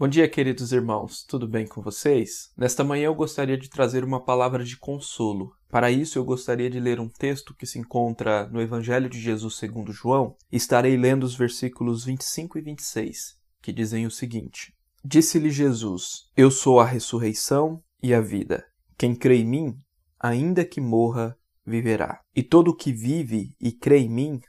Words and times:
Bom 0.00 0.06
dia, 0.06 0.28
queridos 0.28 0.70
irmãos, 0.70 1.24
tudo 1.24 1.48
bem 1.48 1.66
com 1.66 1.82
vocês? 1.82 2.52
Nesta 2.56 2.84
manhã 2.84 3.06
eu 3.06 3.16
gostaria 3.16 3.58
de 3.58 3.68
trazer 3.68 4.04
uma 4.04 4.24
palavra 4.24 4.62
de 4.62 4.76
consolo. 4.76 5.52
Para 5.68 5.90
isso, 5.90 6.16
eu 6.16 6.24
gostaria 6.24 6.70
de 6.70 6.78
ler 6.78 7.00
um 7.00 7.08
texto 7.08 7.52
que 7.52 7.66
se 7.66 7.80
encontra 7.80 8.46
no 8.46 8.60
Evangelho 8.60 9.10
de 9.10 9.20
Jesus 9.20 9.56
segundo 9.56 9.92
João. 9.92 10.36
Estarei 10.52 10.96
lendo 10.96 11.24
os 11.24 11.34
versículos 11.34 12.04
25 12.04 12.58
e 12.58 12.60
26, 12.60 13.40
que 13.60 13.72
dizem 13.72 14.06
o 14.06 14.10
seguinte: 14.10 14.72
Disse-lhe 15.04 15.50
Jesus: 15.50 16.30
Eu 16.36 16.48
sou 16.48 16.78
a 16.78 16.86
ressurreição 16.86 17.82
e 18.00 18.14
a 18.14 18.20
vida. 18.20 18.64
Quem 18.96 19.16
crê 19.16 19.38
em 19.38 19.46
mim, 19.46 19.80
ainda 20.20 20.64
que 20.64 20.80
morra, 20.80 21.36
viverá. 21.66 22.20
E 22.36 22.44
todo 22.44 22.68
o 22.68 22.76
que 22.76 22.92
vive 22.92 23.52
e 23.60 23.72
crê 23.72 23.98
em 23.98 24.08
mim 24.08 24.40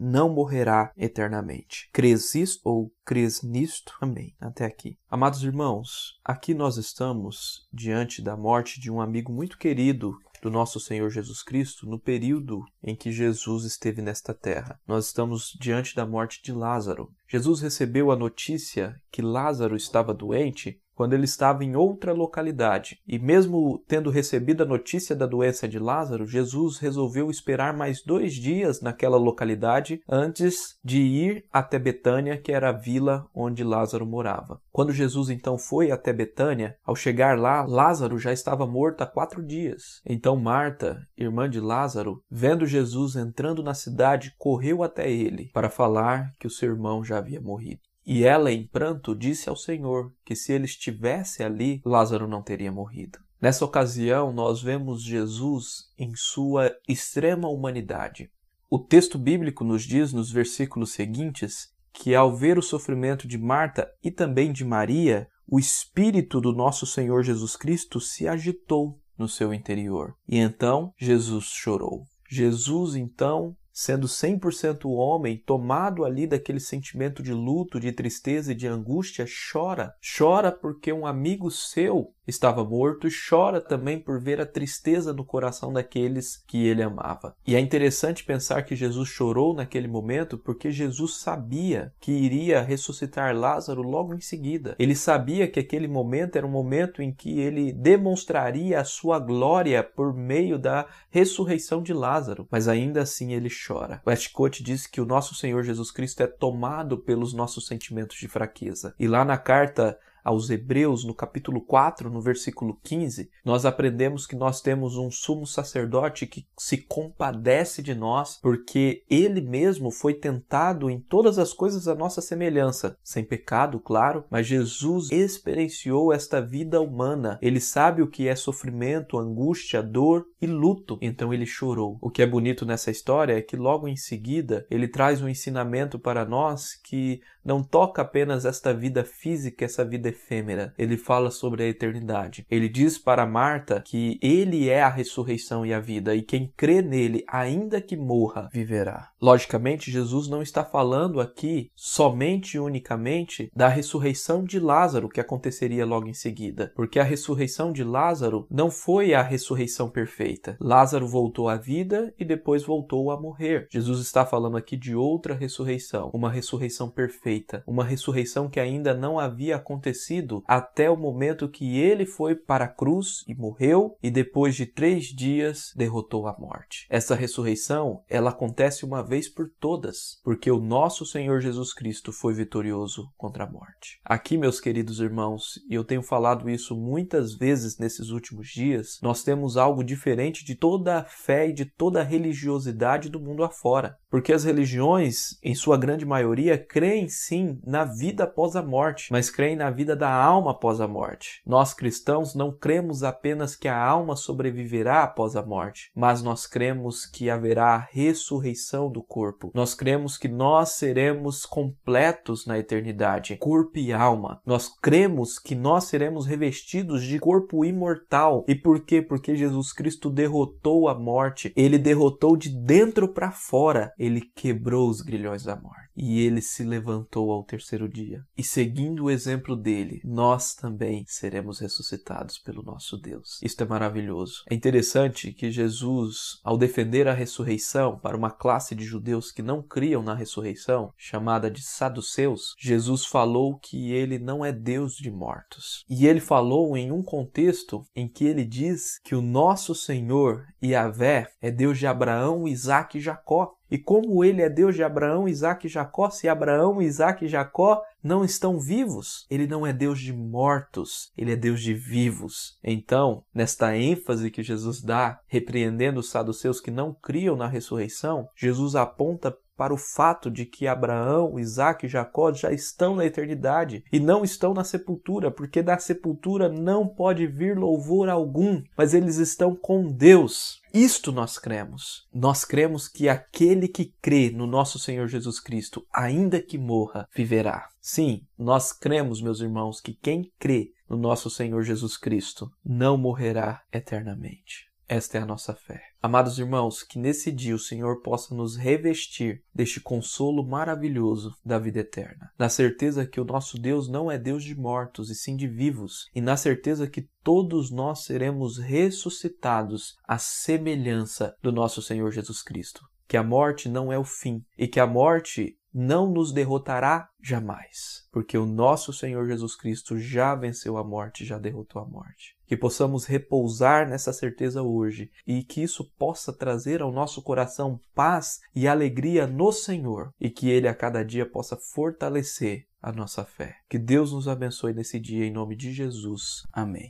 não 0.00 0.30
morrerá 0.30 0.90
eternamente. 0.96 1.90
Crês 1.92 2.34
isto 2.34 2.60
ou 2.64 2.90
crês 3.04 3.42
nisto? 3.42 3.92
Amém. 4.00 4.34
Até 4.40 4.64
aqui. 4.64 4.96
Amados 5.10 5.44
irmãos, 5.44 6.18
aqui 6.24 6.54
nós 6.54 6.78
estamos 6.78 7.68
diante 7.70 8.22
da 8.22 8.34
morte 8.34 8.80
de 8.80 8.90
um 8.90 8.98
amigo 8.98 9.30
muito 9.30 9.58
querido 9.58 10.16
do 10.40 10.50
nosso 10.50 10.80
Senhor 10.80 11.10
Jesus 11.10 11.42
Cristo 11.42 11.86
no 11.86 11.98
período 11.98 12.64
em 12.82 12.96
que 12.96 13.12
Jesus 13.12 13.64
esteve 13.64 14.00
nesta 14.00 14.32
terra. 14.32 14.80
Nós 14.86 15.06
estamos 15.06 15.54
diante 15.60 15.94
da 15.94 16.06
morte 16.06 16.42
de 16.42 16.50
Lázaro. 16.50 17.12
Jesus 17.28 17.60
recebeu 17.60 18.10
a 18.10 18.16
notícia 18.16 18.98
que 19.12 19.20
Lázaro 19.20 19.76
estava 19.76 20.14
doente 20.14 20.80
quando 21.00 21.14
ele 21.14 21.24
estava 21.24 21.64
em 21.64 21.74
outra 21.74 22.12
localidade. 22.12 23.00
E 23.08 23.18
mesmo 23.18 23.82
tendo 23.88 24.10
recebido 24.10 24.64
a 24.64 24.66
notícia 24.66 25.16
da 25.16 25.24
doença 25.24 25.66
de 25.66 25.78
Lázaro, 25.78 26.26
Jesus 26.26 26.76
resolveu 26.76 27.30
esperar 27.30 27.74
mais 27.74 28.02
dois 28.02 28.34
dias 28.34 28.82
naquela 28.82 29.16
localidade 29.16 30.02
antes 30.06 30.78
de 30.84 31.00
ir 31.00 31.46
até 31.50 31.78
Betânia, 31.78 32.36
que 32.36 32.52
era 32.52 32.68
a 32.68 32.72
vila 32.72 33.26
onde 33.34 33.64
Lázaro 33.64 34.04
morava. 34.04 34.60
Quando 34.70 34.92
Jesus 34.92 35.30
então 35.30 35.56
foi 35.56 35.90
até 35.90 36.12
Betânia, 36.12 36.76
ao 36.84 36.94
chegar 36.94 37.38
lá, 37.38 37.64
Lázaro 37.64 38.18
já 38.18 38.30
estava 38.30 38.66
morto 38.66 39.00
há 39.00 39.06
quatro 39.06 39.42
dias. 39.42 40.02
Então 40.04 40.36
Marta, 40.36 41.00
irmã 41.16 41.48
de 41.48 41.60
Lázaro, 41.60 42.22
vendo 42.30 42.66
Jesus 42.66 43.16
entrando 43.16 43.62
na 43.62 43.72
cidade, 43.72 44.34
correu 44.36 44.82
até 44.82 45.10
ele 45.10 45.48
para 45.54 45.70
falar 45.70 46.34
que 46.38 46.46
o 46.46 46.50
seu 46.50 46.68
irmão 46.68 47.02
já 47.02 47.16
havia 47.16 47.40
morrido. 47.40 47.89
E 48.12 48.24
ela, 48.24 48.50
em 48.50 48.66
pranto, 48.66 49.14
disse 49.14 49.48
ao 49.48 49.54
Senhor 49.54 50.12
que 50.24 50.34
se 50.34 50.52
ele 50.52 50.64
estivesse 50.64 51.44
ali, 51.44 51.80
Lázaro 51.84 52.26
não 52.26 52.42
teria 52.42 52.72
morrido. 52.72 53.20
Nessa 53.40 53.64
ocasião, 53.64 54.32
nós 54.32 54.60
vemos 54.60 55.00
Jesus 55.00 55.92
em 55.96 56.12
sua 56.16 56.74
extrema 56.88 57.48
humanidade. 57.48 58.28
O 58.68 58.80
texto 58.80 59.16
bíblico 59.16 59.62
nos 59.62 59.84
diz, 59.84 60.12
nos 60.12 60.28
versículos 60.28 60.90
seguintes, 60.90 61.68
que 61.92 62.12
ao 62.12 62.34
ver 62.34 62.58
o 62.58 62.62
sofrimento 62.62 63.28
de 63.28 63.38
Marta 63.38 63.88
e 64.02 64.10
também 64.10 64.52
de 64.52 64.64
Maria, 64.64 65.28
o 65.46 65.60
espírito 65.60 66.40
do 66.40 66.52
nosso 66.52 66.86
Senhor 66.86 67.22
Jesus 67.22 67.54
Cristo 67.54 68.00
se 68.00 68.26
agitou 68.26 68.98
no 69.16 69.28
seu 69.28 69.54
interior. 69.54 70.16
E 70.26 70.36
então 70.36 70.92
Jesus 70.98 71.44
chorou. 71.44 72.02
Jesus 72.28 72.96
então 72.96 73.56
sendo 73.72 74.06
100% 74.06 74.88
homem, 74.90 75.42
tomado 75.44 76.04
ali 76.04 76.26
daquele 76.26 76.60
sentimento 76.60 77.22
de 77.22 77.32
luto, 77.32 77.78
de 77.78 77.92
tristeza 77.92 78.52
e 78.52 78.54
de 78.54 78.66
angústia, 78.66 79.24
chora. 79.52 79.94
Chora 80.16 80.52
porque 80.52 80.92
um 80.92 81.06
amigo 81.06 81.50
seu 81.50 82.14
estava 82.30 82.64
morto 82.64 83.06
e 83.06 83.10
chora 83.10 83.60
também 83.60 83.98
por 83.98 84.18
ver 84.18 84.40
a 84.40 84.46
tristeza 84.46 85.12
no 85.12 85.24
coração 85.24 85.72
daqueles 85.72 86.42
que 86.46 86.66
ele 86.66 86.82
amava. 86.82 87.34
E 87.46 87.54
é 87.54 87.60
interessante 87.60 88.24
pensar 88.24 88.62
que 88.62 88.74
Jesus 88.74 89.08
chorou 89.08 89.54
naquele 89.54 89.86
momento 89.86 90.38
porque 90.38 90.70
Jesus 90.70 91.16
sabia 91.16 91.92
que 92.00 92.12
iria 92.12 92.62
ressuscitar 92.62 93.36
Lázaro 93.36 93.82
logo 93.82 94.14
em 94.14 94.20
seguida. 94.20 94.74
Ele 94.78 94.94
sabia 94.94 95.48
que 95.48 95.60
aquele 95.60 95.88
momento 95.88 96.36
era 96.36 96.46
um 96.46 96.50
momento 96.50 97.02
em 97.02 97.12
que 97.12 97.38
ele 97.38 97.72
demonstraria 97.72 98.80
a 98.80 98.84
sua 98.84 99.18
glória 99.18 99.82
por 99.82 100.14
meio 100.14 100.58
da 100.58 100.86
ressurreição 101.10 101.82
de 101.82 101.92
Lázaro, 101.92 102.46
mas 102.50 102.68
ainda 102.68 103.02
assim 103.02 103.32
ele 103.32 103.48
chora. 103.50 104.00
Westcott 104.06 104.62
diz 104.62 104.86
que 104.86 105.00
o 105.00 105.06
nosso 105.06 105.34
Senhor 105.34 105.62
Jesus 105.62 105.90
Cristo 105.90 106.22
é 106.22 106.26
tomado 106.26 106.98
pelos 106.98 107.32
nossos 107.32 107.66
sentimentos 107.66 108.16
de 108.16 108.28
fraqueza. 108.28 108.94
E 108.98 109.06
lá 109.06 109.24
na 109.24 109.36
carta 109.36 109.98
aos 110.24 110.50
Hebreus, 110.50 111.04
no 111.04 111.14
capítulo 111.14 111.60
4, 111.60 112.10
no 112.10 112.20
versículo 112.20 112.78
15, 112.82 113.30
nós 113.44 113.64
aprendemos 113.64 114.26
que 114.26 114.36
nós 114.36 114.60
temos 114.60 114.96
um 114.96 115.10
sumo 115.10 115.46
sacerdote 115.46 116.26
que 116.26 116.46
se 116.58 116.78
compadece 116.78 117.82
de 117.82 117.94
nós, 117.94 118.38
porque 118.40 119.02
ele 119.08 119.40
mesmo 119.40 119.90
foi 119.90 120.14
tentado 120.14 120.90
em 120.90 121.00
todas 121.00 121.38
as 121.38 121.52
coisas 121.52 121.88
à 121.88 121.94
nossa 121.94 122.20
semelhança, 122.20 122.96
sem 123.02 123.24
pecado, 123.24 123.80
claro, 123.80 124.24
mas 124.30 124.46
Jesus 124.46 125.10
experienciou 125.10 126.12
esta 126.12 126.40
vida 126.40 126.80
humana. 126.80 127.38
Ele 127.40 127.60
sabe 127.60 128.02
o 128.02 128.08
que 128.08 128.28
é 128.28 128.34
sofrimento, 128.34 129.18
angústia, 129.18 129.82
dor 129.82 130.26
e 130.40 130.46
luto, 130.46 130.98
então 131.00 131.32
ele 131.32 131.46
chorou. 131.46 131.98
O 132.00 132.10
que 132.10 132.22
é 132.22 132.26
bonito 132.26 132.66
nessa 132.66 132.90
história 132.90 133.36
é 133.36 133.42
que 133.42 133.56
logo 133.56 133.88
em 133.88 133.96
seguida 133.96 134.66
ele 134.70 134.88
traz 134.88 135.22
um 135.22 135.28
ensinamento 135.28 135.98
para 135.98 136.24
nós 136.24 136.74
que 136.74 137.20
não 137.44 137.62
toca 137.62 138.02
apenas 138.02 138.44
esta 138.44 138.72
vida 138.72 139.04
física, 139.04 139.64
essa 139.64 139.84
vida 139.84 140.09
efêmera. 140.10 140.74
Ele 140.78 140.96
fala 140.96 141.30
sobre 141.30 141.62
a 141.62 141.66
eternidade. 141.66 142.46
Ele 142.50 142.68
diz 142.68 142.98
para 142.98 143.26
Marta 143.26 143.82
que 143.84 144.18
ele 144.22 144.68
é 144.68 144.82
a 144.82 144.88
ressurreição 144.88 145.64
e 145.64 145.72
a 145.72 145.80
vida, 145.80 146.14
e 146.14 146.22
quem 146.22 146.52
crê 146.56 146.82
nele, 146.82 147.24
ainda 147.26 147.80
que 147.80 147.96
morra, 147.96 148.48
viverá. 148.52 149.10
Logicamente, 149.20 149.90
Jesus 149.90 150.28
não 150.28 150.42
está 150.42 150.64
falando 150.64 151.20
aqui 151.20 151.70
somente 151.74 152.54
e 152.54 152.60
unicamente 152.60 153.50
da 153.54 153.68
ressurreição 153.68 154.42
de 154.42 154.58
Lázaro 154.58 155.08
que 155.08 155.20
aconteceria 155.20 155.84
logo 155.84 156.08
em 156.08 156.14
seguida, 156.14 156.72
porque 156.74 156.98
a 156.98 157.04
ressurreição 157.04 157.72
de 157.72 157.84
Lázaro 157.84 158.46
não 158.50 158.70
foi 158.70 159.14
a 159.14 159.22
ressurreição 159.22 159.90
perfeita. 159.90 160.56
Lázaro 160.60 161.06
voltou 161.06 161.48
à 161.48 161.56
vida 161.56 162.12
e 162.18 162.24
depois 162.24 162.64
voltou 162.64 163.10
a 163.10 163.20
morrer. 163.20 163.66
Jesus 163.70 164.00
está 164.00 164.24
falando 164.24 164.56
aqui 164.56 164.76
de 164.76 164.94
outra 164.94 165.34
ressurreição, 165.34 166.10
uma 166.12 166.30
ressurreição 166.30 166.90
perfeita, 166.90 167.62
uma 167.66 167.84
ressurreição 167.84 168.48
que 168.48 168.60
ainda 168.60 168.94
não 168.94 169.18
havia 169.18 169.56
acontecido 169.56 169.99
acontecido 170.00 170.42
até 170.46 170.90
o 170.90 170.96
momento 170.96 171.48
que 171.48 171.78
ele 171.78 172.06
foi 172.06 172.34
para 172.34 172.64
a 172.64 172.68
cruz 172.68 173.22
e 173.28 173.34
morreu 173.34 173.96
e 174.02 174.10
depois 174.10 174.54
de 174.54 174.64
três 174.64 175.06
dias 175.06 175.72
derrotou 175.76 176.26
a 176.26 176.36
morte. 176.38 176.86
Essa 176.88 177.14
ressurreição 177.14 178.02
ela 178.08 178.30
acontece 178.30 178.84
uma 178.84 179.02
vez 179.02 179.28
por 179.28 179.50
todas, 179.60 180.18
porque 180.24 180.50
o 180.50 180.60
nosso 180.60 181.04
Senhor 181.04 181.40
Jesus 181.40 181.74
Cristo 181.74 182.12
foi 182.12 182.32
vitorioso 182.32 183.08
contra 183.16 183.44
a 183.44 183.50
morte. 183.50 184.00
Aqui, 184.04 184.38
meus 184.38 184.60
queridos 184.60 185.00
irmãos, 185.00 185.60
e 185.68 185.74
eu 185.74 185.84
tenho 185.84 186.02
falado 186.02 186.48
isso 186.48 186.76
muitas 186.76 187.34
vezes 187.34 187.78
nesses 187.78 188.08
últimos 188.10 188.48
dias, 188.48 188.98
nós 189.02 189.22
temos 189.22 189.56
algo 189.56 189.84
diferente 189.84 190.44
de 190.44 190.54
toda 190.54 190.98
a 190.98 191.04
fé 191.04 191.48
e 191.48 191.52
de 191.52 191.64
toda 191.64 192.00
a 192.00 192.04
religiosidade 192.04 193.08
do 193.08 193.20
mundo 193.20 193.44
afora. 193.44 193.98
Porque 194.10 194.32
as 194.32 194.44
religiões, 194.44 195.38
em 195.42 195.54
sua 195.54 195.76
grande 195.76 196.04
maioria, 196.04 196.58
creem 196.58 197.08
sim 197.08 197.60
na 197.64 197.84
vida 197.84 198.24
após 198.24 198.56
a 198.56 198.62
morte, 198.62 199.12
mas 199.12 199.30
creem 199.30 199.56
na 199.56 199.70
vida 199.70 199.89
da 199.96 200.12
alma 200.12 200.52
após 200.52 200.80
a 200.80 200.88
morte. 200.88 201.42
Nós 201.46 201.74
cristãos 201.74 202.34
não 202.34 202.52
cremos 202.52 203.02
apenas 203.02 203.54
que 203.54 203.68
a 203.68 203.78
alma 203.78 204.16
sobreviverá 204.16 205.02
após 205.02 205.36
a 205.36 205.42
morte, 205.42 205.90
mas 205.94 206.22
nós 206.22 206.46
cremos 206.46 207.06
que 207.06 207.30
haverá 207.30 207.74
a 207.74 207.88
ressurreição 207.90 208.90
do 208.90 209.02
corpo. 209.02 209.50
Nós 209.54 209.74
cremos 209.74 210.16
que 210.16 210.28
nós 210.28 210.70
seremos 210.70 211.44
completos 211.46 212.46
na 212.46 212.58
eternidade, 212.58 213.36
corpo 213.36 213.78
e 213.78 213.92
alma. 213.92 214.40
Nós 214.44 214.68
cremos 214.80 215.38
que 215.38 215.54
nós 215.54 215.84
seremos 215.84 216.26
revestidos 216.26 217.02
de 217.02 217.18
corpo 217.18 217.64
imortal. 217.64 218.44
E 218.48 218.54
por 218.54 218.80
quê? 218.84 219.02
Porque 219.02 219.36
Jesus 219.36 219.72
Cristo 219.72 220.10
derrotou 220.10 220.88
a 220.88 220.94
morte. 220.94 221.52
Ele 221.56 221.78
derrotou 221.78 222.36
de 222.36 222.48
dentro 222.50 223.08
para 223.08 223.30
fora 223.30 223.92
ele 223.98 224.20
quebrou 224.20 224.88
os 224.88 225.00
grilhões 225.00 225.44
da 225.44 225.54
morte 225.54 225.90
e 225.96 226.20
ele 226.20 226.40
se 226.40 226.64
levantou 226.64 227.30
ao 227.30 227.44
terceiro 227.44 227.88
dia. 227.88 228.24
E 228.36 228.42
seguindo 228.42 229.04
o 229.04 229.10
exemplo 229.10 229.54
dele, 229.80 230.00
nós 230.04 230.54
também 230.54 231.04
seremos 231.06 231.58
ressuscitados 231.58 232.38
pelo 232.38 232.62
nosso 232.62 232.96
Deus. 232.96 233.38
Isto 233.42 233.64
é 233.64 233.66
maravilhoso. 233.66 234.42
É 234.48 234.54
interessante 234.54 235.32
que 235.32 235.50
Jesus, 235.50 236.40
ao 236.44 236.58
defender 236.58 237.08
a 237.08 237.14
ressurreição 237.14 237.98
para 237.98 238.16
uma 238.16 238.30
classe 238.30 238.74
de 238.74 238.84
judeus 238.84 239.32
que 239.32 239.42
não 239.42 239.62
criam 239.62 240.02
na 240.02 240.14
ressurreição, 240.14 240.92
chamada 240.96 241.50
de 241.50 241.62
saduceus, 241.62 242.54
Jesus 242.58 243.06
falou 243.06 243.58
que 243.58 243.92
ele 243.92 244.18
não 244.18 244.44
é 244.44 244.52
Deus 244.52 244.94
de 244.94 245.10
mortos. 245.10 245.84
E 245.88 246.06
ele 246.06 246.20
falou 246.20 246.76
em 246.76 246.92
um 246.92 247.02
contexto 247.02 247.84
em 247.94 248.08
que 248.08 248.24
ele 248.24 248.44
diz 248.44 248.98
que 249.02 249.14
o 249.14 249.22
nosso 249.22 249.74
Senhor 249.74 250.46
Yahvé 250.62 251.28
é 251.40 251.50
Deus 251.50 251.78
de 251.78 251.86
Abraão, 251.86 252.46
Isaac 252.46 252.98
e 252.98 253.00
Jacó. 253.00 253.54
E 253.70 253.78
como 253.78 254.24
ele 254.24 254.42
é 254.42 254.48
Deus 254.48 254.74
de 254.74 254.82
Abraão, 254.82 255.28
Isaac 255.28 255.66
e 255.66 255.70
Jacó, 255.70 256.10
se 256.10 256.28
Abraão, 256.28 256.82
Isaac 256.82 257.24
e 257.24 257.28
Jacó 257.28 257.82
não 258.02 258.24
estão 258.24 258.58
vivos, 258.58 259.26
ele 259.30 259.46
não 259.46 259.66
é 259.66 259.72
Deus 259.72 260.00
de 260.00 260.12
mortos, 260.12 261.12
ele 261.16 261.32
é 261.32 261.36
Deus 261.36 261.60
de 261.60 261.74
vivos. 261.74 262.58
Então, 262.64 263.22
nesta 263.34 263.76
ênfase 263.76 264.30
que 264.30 264.42
Jesus 264.42 264.82
dá, 264.82 265.20
repreendendo 265.26 266.00
os 266.00 266.10
saduceus 266.10 266.60
que 266.60 266.70
não 266.70 266.94
criam 266.94 267.36
na 267.36 267.46
ressurreição, 267.46 268.26
Jesus 268.34 268.74
aponta 268.74 269.36
para 269.60 269.74
o 269.74 269.76
fato 269.76 270.30
de 270.30 270.46
que 270.46 270.66
Abraão, 270.66 271.38
Isaac 271.38 271.84
e 271.84 271.88
Jacó 271.88 272.32
já 272.32 272.50
estão 272.50 272.96
na 272.96 273.04
eternidade 273.04 273.84
e 273.92 274.00
não 274.00 274.24
estão 274.24 274.54
na 274.54 274.64
sepultura, 274.64 275.30
porque 275.30 275.62
da 275.62 275.76
sepultura 275.76 276.48
não 276.48 276.88
pode 276.88 277.26
vir 277.26 277.58
louvor 277.58 278.08
algum, 278.08 278.62
mas 278.74 278.94
eles 278.94 279.18
estão 279.18 279.54
com 279.54 279.86
Deus. 279.86 280.62
Isto 280.72 281.12
nós 281.12 281.36
cremos. 281.36 282.08
Nós 282.10 282.42
cremos 282.42 282.88
que 282.88 283.06
aquele 283.06 283.68
que 283.68 283.92
crê 284.00 284.30
no 284.30 284.46
nosso 284.46 284.78
Senhor 284.78 285.06
Jesus 285.08 285.38
Cristo, 285.38 285.86
ainda 285.92 286.40
que 286.40 286.56
morra, 286.56 287.06
viverá. 287.14 287.68
Sim, 287.82 288.22
nós 288.38 288.72
cremos, 288.72 289.20
meus 289.20 289.40
irmãos, 289.40 289.78
que 289.78 289.92
quem 289.92 290.32
crê 290.38 290.72
no 290.88 290.96
nosso 290.96 291.28
Senhor 291.28 291.62
Jesus 291.64 291.98
Cristo 291.98 292.50
não 292.64 292.96
morrerá 292.96 293.60
eternamente. 293.70 294.69
Esta 294.92 295.18
é 295.18 295.20
a 295.20 295.24
nossa 295.24 295.54
fé. 295.54 295.80
Amados 296.02 296.36
irmãos, 296.40 296.82
que 296.82 296.98
nesse 296.98 297.30
dia 297.30 297.54
o 297.54 297.60
Senhor 297.60 298.02
possa 298.02 298.34
nos 298.34 298.56
revestir 298.56 299.40
deste 299.54 299.78
consolo 299.78 300.44
maravilhoso 300.44 301.32
da 301.44 301.60
vida 301.60 301.78
eterna, 301.78 302.32
na 302.36 302.48
certeza 302.48 303.06
que 303.06 303.20
o 303.20 303.24
nosso 303.24 303.56
Deus 303.56 303.88
não 303.88 304.10
é 304.10 304.18
Deus 304.18 304.42
de 304.42 304.52
mortos 304.52 305.08
e 305.08 305.14
sim 305.14 305.36
de 305.36 305.46
vivos, 305.46 306.10
e 306.12 306.20
na 306.20 306.36
certeza 306.36 306.88
que 306.88 307.08
todos 307.22 307.70
nós 307.70 308.02
seremos 308.02 308.58
ressuscitados 308.58 309.94
à 310.08 310.18
semelhança 310.18 311.36
do 311.40 311.52
nosso 311.52 311.80
Senhor 311.80 312.10
Jesus 312.10 312.42
Cristo. 312.42 312.84
Que 313.06 313.16
a 313.16 313.22
morte 313.22 313.68
não 313.68 313.92
é 313.92 313.98
o 313.98 314.02
fim 314.02 314.44
e 314.58 314.66
que 314.66 314.80
a 314.80 314.88
morte 314.88 315.56
não 315.72 316.10
nos 316.10 316.32
derrotará 316.32 317.08
jamais, 317.22 318.08
porque 318.10 318.36
o 318.36 318.44
nosso 318.44 318.92
Senhor 318.92 319.24
Jesus 319.28 319.54
Cristo 319.54 319.96
já 319.96 320.34
venceu 320.34 320.76
a 320.76 320.82
morte, 320.82 321.24
já 321.24 321.38
derrotou 321.38 321.80
a 321.80 321.86
morte. 321.86 322.39
Que 322.50 322.56
possamos 322.56 323.04
repousar 323.04 323.88
nessa 323.88 324.12
certeza 324.12 324.60
hoje 324.60 325.08
e 325.24 325.44
que 325.44 325.62
isso 325.62 325.88
possa 325.96 326.32
trazer 326.32 326.82
ao 326.82 326.90
nosso 326.90 327.22
coração 327.22 327.78
paz 327.94 328.40
e 328.52 328.66
alegria 328.66 329.24
no 329.24 329.52
Senhor 329.52 330.12
e 330.20 330.28
que 330.28 330.50
Ele 330.50 330.66
a 330.66 330.74
cada 330.74 331.04
dia 331.04 331.24
possa 331.24 331.56
fortalecer 331.56 332.66
a 332.82 332.90
nossa 332.90 333.24
fé. 333.24 333.54
Que 333.68 333.78
Deus 333.78 334.12
nos 334.12 334.26
abençoe 334.26 334.72
nesse 334.72 334.98
dia 334.98 335.24
em 335.24 335.32
nome 335.32 335.54
de 335.54 335.72
Jesus. 335.72 336.42
Amém. 336.52 336.88